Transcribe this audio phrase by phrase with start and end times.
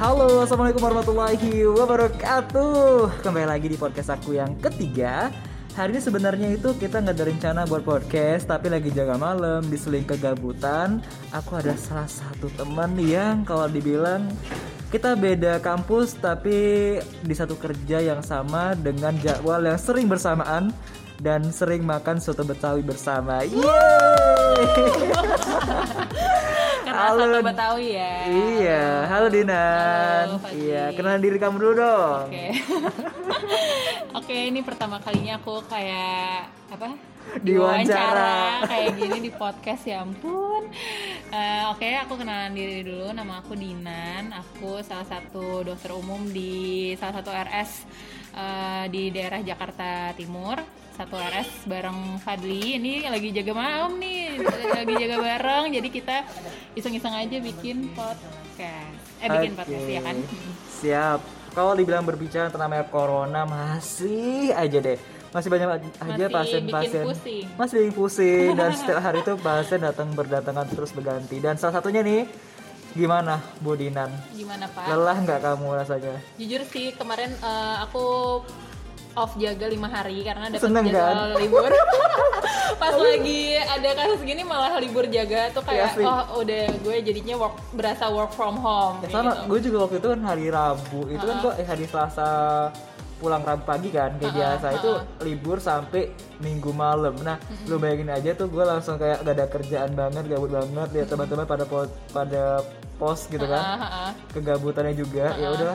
[0.00, 3.20] Halo, assalamualaikum warahmatullahi wabarakatuh.
[3.20, 5.28] Kembali lagi di podcast aku yang ketiga.
[5.76, 10.08] Hari ini sebenarnya itu kita nggak ada rencana buat podcast, tapi lagi jaga malam, diseling
[10.08, 11.04] kegabutan.
[11.36, 14.24] Aku ada salah satu teman yang kalau dibilang
[14.88, 20.72] kita beda kampus, tapi di satu kerja yang sama dengan jadwal yang sering bersamaan
[21.20, 23.44] dan sering makan soto betawi bersama.
[23.44, 24.64] Yeay!
[27.00, 27.24] Halo.
[27.32, 28.14] satu Betawi ya.
[28.28, 30.24] Iya, halo Dinan.
[30.28, 30.68] Halo, Fadli.
[30.68, 32.28] Iya, kenalan diri kamu dulu dong.
[32.28, 32.46] Oke.
[34.20, 36.92] Oke, ini pertama kalinya aku kayak apa?
[37.38, 38.66] Diwawancara.
[38.66, 40.66] kayak gini di podcast ya ampun.
[41.30, 43.14] Eh, Oke, aku kenalan diri dulu.
[43.14, 44.34] Nama aku Dinan.
[44.34, 47.86] Aku salah satu dokter umum di salah satu RS
[48.34, 50.58] eh, di daerah Jakarta Timur.
[50.98, 52.76] Satu RS bareng Fadli.
[52.76, 54.36] Ini lagi jaga malam nih,
[54.74, 55.64] lagi jaga bareng.
[55.72, 56.16] Jadi kita
[56.76, 59.00] iseng-iseng aja bikin podcast.
[59.22, 60.16] Eh bikin podcast ya kan?
[60.82, 61.20] Siap.
[61.50, 65.19] Kalau dibilang berbicara tentang corona masih aja deh.
[65.30, 65.68] Masih banyak
[66.02, 67.04] aja pasien-pasien.
[67.54, 71.38] Masih bikin pusing dan setiap hari itu pasien datang berdatangan terus berganti.
[71.38, 72.26] Dan salah satunya nih
[72.98, 74.10] gimana Bu Dinan?
[74.34, 74.90] Gimana Pak?
[74.90, 76.14] Lelah nggak kamu rasanya?
[76.34, 78.06] Jujur sih kemarin eh, aku
[79.14, 81.38] off jaga lima hari karena dapat Seneng, jadwal kan?
[81.38, 81.70] libur.
[82.82, 86.06] Pas lagi ada kasus gini malah libur jaga tuh kayak sih.
[86.06, 89.02] oh udah gue jadinya work berasa work from home.
[89.02, 89.42] Ya sama, gitu.
[89.46, 92.30] gue juga waktu itu kan hari Rabu itu kan kok eh, hari Selasa
[93.20, 94.66] pulang Rabu pagi kan kayak biasa.
[94.80, 94.90] Itu
[95.28, 97.20] libur sampai Minggu malam.
[97.20, 97.36] Nah,
[97.68, 100.88] lu bayangin aja tuh gue langsung kayak gak ada kerjaan banget, gabut banget.
[100.96, 101.64] Lihat teman-teman pada
[102.16, 102.42] pada
[103.00, 103.56] post gitu kan.
[103.56, 104.10] Ah, ah, ah.
[104.30, 105.32] Kegabutannya juga.
[105.40, 105.74] Ya udah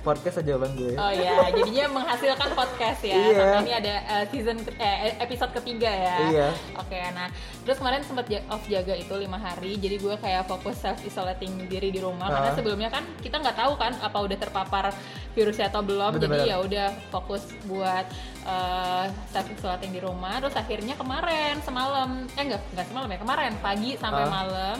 [0.00, 0.96] podcast aja bang gue.
[0.96, 3.16] Oh ya, jadinya menghasilkan podcast ya.
[3.20, 3.48] Iya.
[3.60, 6.16] Ini ada eh, season ke- eh, episode ketiga ya.
[6.32, 6.48] Iya.
[6.80, 7.28] Oke, nah
[7.60, 11.88] terus kemarin sempat off jaga itu lima hari, jadi gue kayak fokus self isolating diri
[11.88, 14.92] di rumah karena sebelumnya kan kita nggak tahu kan apa udah terpapar
[15.32, 16.44] virusnya atau belum, Bener-bener.
[16.46, 18.04] jadi ya udah fokus buat
[18.44, 20.40] eh, self isolating di rumah.
[20.40, 24.76] Terus akhirnya kemarin semalam, eh enggak enggak semalam ya kemarin pagi sampai malam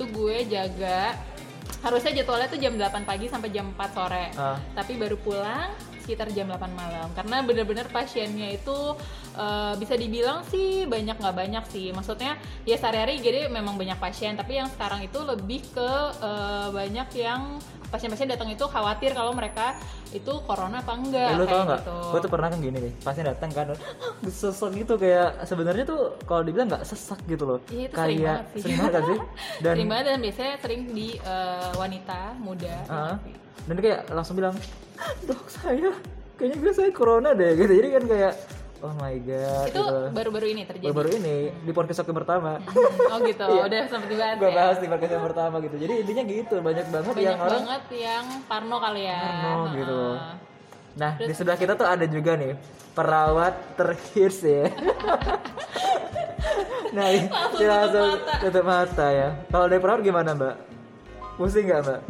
[0.00, 1.12] itu gue jaga.
[1.84, 4.32] Harusnya jadwalnya tuh jam 8 pagi sampai jam 4 sore.
[4.40, 4.56] Ah.
[4.72, 7.12] tapi baru pulang sekitar jam 8 malam.
[7.12, 8.96] Karena bener-bener pasiennya itu
[9.36, 11.92] eh, bisa dibilang sih banyak nggak banyak sih.
[11.92, 14.40] Maksudnya ya sehari-hari IGD memang banyak pasien.
[14.40, 15.92] Tapi yang sekarang itu lebih ke
[16.24, 19.74] eh, banyak yang pasien-pasien datang itu khawatir kalau mereka
[20.08, 21.80] itu corona apa enggak Eh, lu tau nggak?
[21.80, 21.96] gitu.
[22.08, 23.66] Gue tuh pernah kan gini nih, pasien datang kan,
[24.32, 28.26] sesak gitu kayak sebenarnya tuh kalau dibilang nggak sesak gitu loh, Iya, itu sering kayak
[28.30, 28.60] banget sih.
[28.60, 29.18] sering banget kan sih?
[29.62, 33.14] Dan sering banget dan biasanya sering di eh, wanita muda Ah,
[33.60, 34.54] dan dia kayak langsung bilang
[35.22, 35.90] dok saya
[36.34, 38.32] kayaknya gue saya corona deh gitu jadi kan kayak
[38.80, 39.96] oh my god itu gitu.
[40.10, 40.84] baru-baru ini terjadi?
[40.86, 42.52] Baru-baru ini di podcast aku yang pertama.
[43.12, 43.62] Oh gitu Iya.
[43.66, 44.54] udah sempat dibahas gue ya?
[44.54, 45.76] bahas di podcast yang pertama gitu.
[45.76, 49.20] Jadi intinya gitu banyak banget banyak yang orang banget yang parno kali ya.
[49.20, 50.00] Parno gitu.
[50.14, 50.34] Heeh.
[50.90, 52.52] nah di sebelah kita tuh ada juga nih
[52.92, 54.64] perawat terhits ya.
[56.90, 58.34] Nah ini Langsung dia tutup langsung mata.
[58.42, 59.28] tutup mata ya.
[59.46, 60.56] Kalau dari perawat gimana mbak?
[61.38, 62.00] Pusing nggak mbak?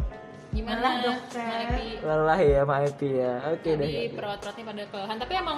[0.51, 0.87] Gimana?
[0.99, 1.67] Dokter.
[2.01, 3.33] Lelah ya sama Epi ya.
[3.53, 3.85] Oke deh.
[3.85, 5.17] Jadi perawat-perawatnya pada kelelahan.
[5.21, 5.57] Tapi emang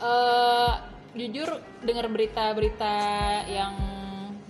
[0.00, 0.72] eh,
[1.12, 1.48] jujur
[1.84, 2.96] dengar berita-berita
[3.50, 3.74] yang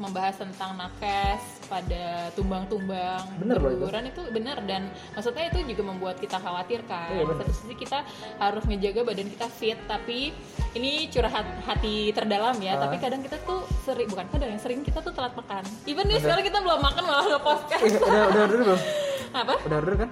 [0.02, 3.86] membahas tentang nakes pada tumbang-tumbang Bener itu.
[3.86, 7.14] itu benar dan maksudnya itu juga membuat kita khawatir kan.
[7.14, 7.30] Iya.
[7.38, 8.02] Satu sisi kita
[8.42, 10.34] harus ngejaga badan kita fit tapi
[10.74, 12.74] ini curhat hati terdalam ya.
[12.76, 12.90] Ah.
[12.90, 15.62] Tapi kadang kita tuh sering bukan kadang yang sering kita tuh telat makan.
[15.86, 17.82] Even nih sekarang kita belum makan malah nge podcast.
[18.02, 18.80] Udah udah order belum
[19.42, 19.54] Apa?
[19.64, 20.10] udah order kan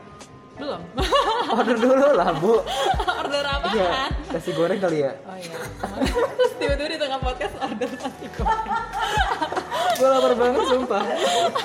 [0.60, 0.82] Belum.
[1.56, 2.60] order dulu lah bu
[3.20, 3.88] Order apa Iya,
[4.28, 5.56] nasi goreng kali ya Oh iya.
[6.36, 8.68] Terus tiba-tiba di tengah podcast order nasi goreng.
[9.90, 11.02] gue lapar banget sumpah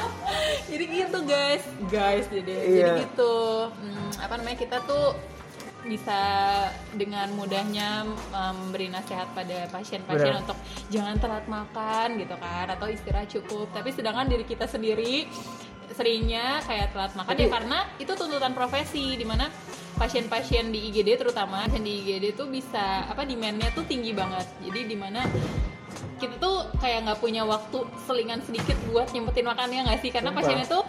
[0.71, 2.87] Jadi gitu guys, guys jadi Iya.
[2.89, 3.35] jadi gitu.
[3.69, 5.15] Hmm, apa namanya kita tuh
[5.85, 6.17] bisa
[6.91, 10.57] dengan mudahnya memberi nasihat pada pasien-pasien untuk
[10.89, 13.69] jangan telat makan gitu kan atau istirahat cukup.
[13.69, 15.29] Tapi sedangkan diri kita sendiri
[15.95, 19.47] seringnya kayak telat makan ya Tapi- karena itu tuntutan profesi di mana
[19.95, 24.43] pasien-pasien di IGD terutama pasien di IGD tuh bisa apa demandnya tuh tinggi banget.
[24.67, 25.23] Jadi di mana
[26.15, 30.43] kita tuh kayak nggak punya waktu selingan sedikit buat nyempetin makannya nggak sih karena Sumpah.
[30.43, 30.83] pasiennya tuh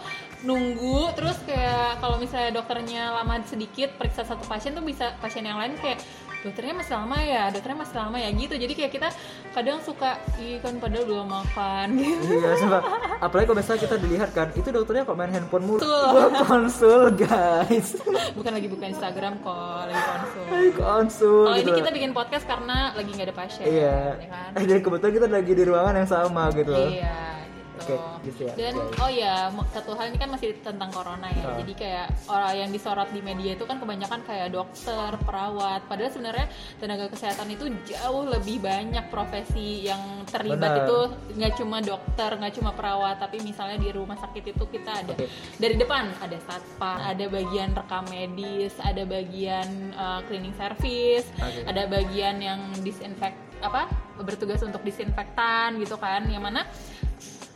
[0.47, 5.59] nunggu terus kayak kalau misalnya dokternya lama sedikit periksa satu pasien tuh bisa pasien yang
[5.59, 5.99] lain kayak
[6.45, 8.53] dokternya masih lama ya dokternya masih lama ya gitu.
[8.55, 9.09] Jadi kayak kita
[9.57, 11.87] kadang suka ih kan padahal belum makan.
[11.97, 12.81] Gitu iya sumpah.
[13.23, 15.81] Apalagi kalau misalnya kita dilihat kan itu dokternya kok main handphone mulu.
[15.81, 17.97] Gua konsul guys.
[18.37, 20.43] Bukan lagi buka Instagram kok lagi konsul.
[20.47, 23.99] Hai, konsul kalau gitu ini kita bikin podcast karena lagi nggak ada pasien iya.
[24.19, 24.49] ya kan?
[24.59, 27.36] Eh, dan kebetulan kita lagi di ruangan yang sama gitu iya
[27.77, 27.95] gitu.
[27.95, 28.53] Oke, gitu ya.
[28.57, 28.97] Dan Oke.
[28.99, 29.35] oh ya
[29.73, 31.43] satu hal ini kan masih tentang corona ya.
[31.45, 31.55] Ah.
[31.61, 35.85] Jadi kayak orang yang disorot di media itu kan kebanyakan kayak dokter, perawat.
[35.85, 36.47] Padahal sebenarnya
[36.81, 40.83] tenaga kesehatan itu jauh lebih banyak profesi yang terlibat Benar.
[40.85, 40.99] itu
[41.37, 45.29] nggak cuma dokter, nggak cuma perawat, tapi misalnya di rumah sakit itu kita ada Oke.
[45.61, 51.63] dari depan ada satpam, ada bagian rekam medis, ada bagian uh, cleaning service, Oke.
[51.63, 53.89] ada bagian yang disinfek apa
[54.21, 56.65] bertugas untuk disinfektan gitu kan, yang mana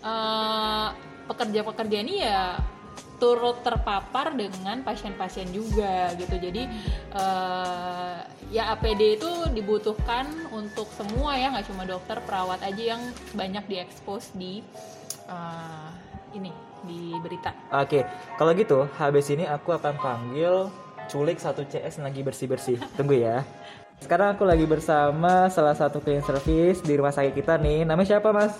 [0.02, 0.88] eh,
[1.30, 2.60] pekerja-pekerja ini ya
[3.22, 6.42] turut terpapar dengan pasien-pasien juga gitu.
[6.42, 6.66] Jadi
[7.14, 8.18] eh,
[8.50, 13.02] ya APD itu dibutuhkan untuk semua ya, nggak cuma dokter, perawat aja yang
[13.38, 14.66] banyak diekspos di
[15.30, 15.90] eh,
[16.34, 16.50] ini
[16.82, 17.54] di berita.
[17.70, 18.02] Oke,
[18.42, 20.74] kalau gitu habis ini aku akan panggil
[21.06, 22.82] culik satu CS lagi bersih-bersih.
[22.98, 23.46] Tunggu ya.
[24.02, 27.86] Sekarang aku lagi bersama salah satu cleaning service di rumah sakit kita nih.
[27.86, 28.58] Namanya siapa, Mas?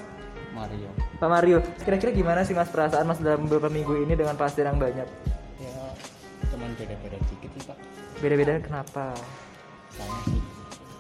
[0.54, 1.62] Mario Pak Mario.
[1.86, 5.06] Kira-kira gimana sih Mas perasaan Mas dalam beberapa minggu ini dengan pasien yang banyak?
[5.62, 5.78] ya
[6.50, 7.78] cuman beda-beda dikit sih pak
[8.18, 9.14] Beda-beda kenapa?
[9.94, 10.42] sama sih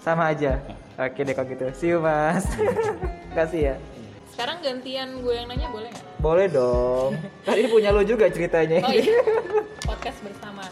[0.05, 0.61] Sama aja.
[1.01, 1.65] Oke deh kalau gitu.
[1.73, 2.45] See you, Mas.
[3.37, 3.75] Kasih ya.
[4.29, 6.05] Sekarang gantian gue yang nanya boleh nggak?
[6.21, 7.17] Boleh dong.
[7.45, 8.81] Kan ini punya lo juga ceritanya.
[8.81, 9.21] Oh iya,
[9.89, 10.65] podcast bersama.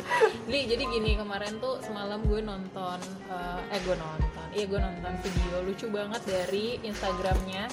[0.49, 2.97] Li, jadi gini kemarin tuh semalam gue nonton,
[3.29, 7.69] eh, eh gue nonton, iya gue nonton video lucu banget dari Instagramnya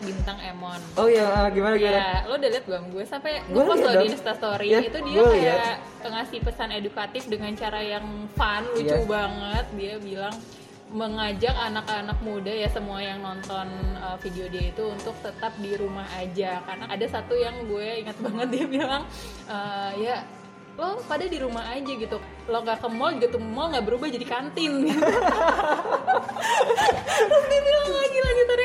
[0.00, 0.80] @bintang Emon.
[0.96, 1.98] Oh iya, ah, gimana gimana?
[1.98, 2.84] Ya, lo udah liat belum?
[2.92, 4.08] Gue sampai Gua ngepost liat lo di.
[4.12, 8.06] Instastory Ya, itu dia kayak ngasih pesan edukatif dengan cara yang
[8.36, 9.06] fun, lucu Iya.
[9.08, 9.64] banget.
[9.76, 10.34] Dia bilang
[10.90, 13.66] mengajak anak-anak muda ya semua yang nonton
[14.02, 18.18] uh, video dia itu untuk tetap di rumah aja karena ada satu yang gue ingat
[18.18, 19.06] banget dia bilang
[19.46, 20.26] uh, ya
[20.74, 22.18] lo pada di rumah aja gitu
[22.50, 24.72] lo gak ke mall juga tuh mall nggak berubah jadi kantin
[27.30, 28.59] terus dia bilang lagi lanjutannya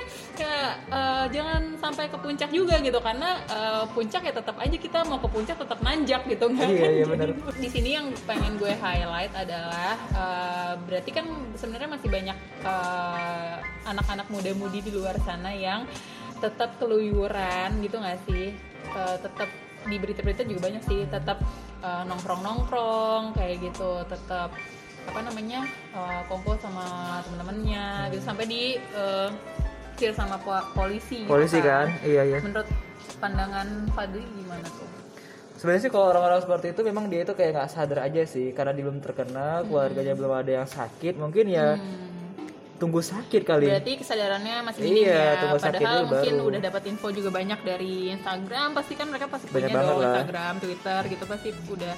[0.87, 5.17] eh, jangan sampai ke puncak juga gitu karena eh, puncak ya tetap aja kita mau
[5.17, 6.69] ke puncak tetap nanjak gitu Iya, kan?
[6.91, 7.27] iya, benar.
[7.63, 14.27] di sini yang pengen gue highlight adalah eh, berarti kan sebenarnya masih banyak eh, anak-anak
[14.27, 15.85] muda-mudi di luar sana yang
[16.37, 18.53] tetap keluyuran gitu nggak sih
[18.85, 19.49] Eh, tetap
[19.85, 21.41] di berita-berita juga banyak sih tetap
[21.81, 24.53] eh, nongkrong-nongkrong kayak gitu tetap
[25.05, 26.85] apa namanya eh, kumpul sama
[27.25, 29.29] temen-temennya gitu sampai di eh,
[29.95, 31.87] kill sama po- polisi gitu Polisi kan?
[32.01, 32.37] Iya iya.
[32.39, 32.67] menurut
[33.15, 34.87] pandangan Fadli gimana tuh
[35.55, 38.69] Sebenarnya sih kalau orang-orang seperti itu memang dia itu kayak nggak sadar aja sih karena
[38.69, 42.11] dia belum terkenal, keluarganya belum ada yang sakit, mungkin ya Hmm.
[42.75, 43.65] tunggu sakit kali.
[43.65, 45.31] Berarti kesadarannya masih minim Iya, ya.
[45.39, 46.45] tunggu sakit Padahal dulu mungkin baru.
[46.45, 48.67] udah dapat info juga banyak dari Instagram.
[48.73, 50.07] Pasti kan mereka pasti Banyak punya banget dong lah.
[50.11, 51.93] Instagram, Twitter gitu pasti udah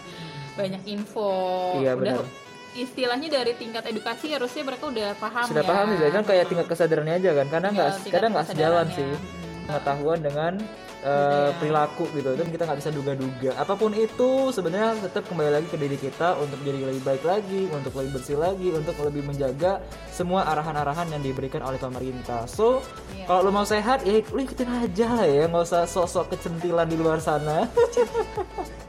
[0.56, 1.32] banyak info.
[1.76, 2.47] Iya, udah benar.
[2.78, 5.68] Istilahnya dari tingkat edukasi harusnya mereka udah paham Sudah ya.
[5.68, 9.10] paham sih, kan kayak tingkat kesadarannya aja kan, karena nggak tingkat kadang nggak sejalan sih
[9.10, 9.66] Hmm.
[9.68, 10.54] pengetahuan dengan
[10.98, 11.54] Budaya.
[11.56, 13.52] perilaku gitu, dan kita nggak bisa duga-duga.
[13.56, 17.62] Apa pun itu sebenarnya tetap kembali lagi ke diri kita untuk jadi lebih baik lagi,
[17.70, 19.80] untuk lebih bersih lagi, untuk lebih menjaga
[20.10, 22.44] semua arahan-arahan yang diberikan oleh pemerintah.
[22.46, 22.80] So
[23.12, 23.24] Iya.
[23.26, 26.96] kalau lo mau sehat ya lu ikutin aja lah ya, nggak usah sok-sok kecentilan di
[26.96, 27.68] luar sana.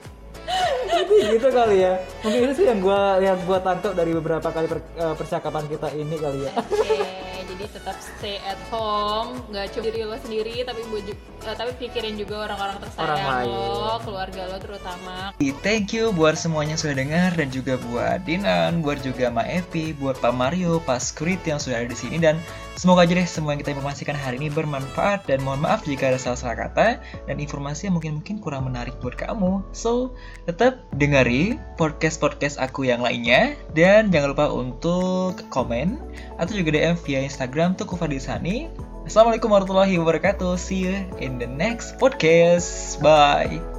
[0.98, 1.94] Jadi gitu kali ya.
[2.26, 5.88] Mungkin itu sih yang gua yang gua tangkap dari beberapa kali per- eh, percakapan kita
[5.94, 6.50] ini kali ya.
[6.58, 6.98] Oke,
[7.46, 12.50] jadi tetap stay at home, nggak cuma diri lo sendiri, tapi eh, tapi pikirin juga
[12.50, 13.48] orang-orang Orang tersayang lain.
[13.48, 15.16] lo, keluarga lo terutama.
[15.62, 19.92] Thank you buat semuanya yang sudah dengar dan juga buat Dinan, buat juga Ma Epi,
[19.96, 22.40] buat Pak Mario, Pak Skrit yang sudah ada di sini dan
[22.78, 26.16] semoga aja deh semua yang kita informasikan hari ini bermanfaat dan mohon maaf jika ada
[26.16, 26.86] salah-salah kata
[27.26, 29.66] dan informasi yang mungkin-mungkin kurang menarik buat kamu.
[29.74, 30.14] So,
[30.46, 35.98] tetap dengari podcast-podcast aku yang lainnya dan jangan lupa untuk komen
[36.38, 38.70] atau juga DM via Instagram tuh Kufadisani.
[39.02, 40.54] Assalamualaikum warahmatullahi wabarakatuh.
[40.54, 43.02] See you in the next podcast.
[43.02, 43.77] Bye.